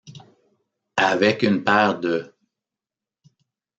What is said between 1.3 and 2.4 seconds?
une paire de.